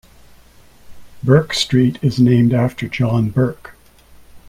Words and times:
Bourke 1.21 1.53
Street 1.53 1.99
is 2.01 2.19
named 2.19 2.55
after 2.55 2.87
John 2.87 3.29
Bourke. 3.29 3.75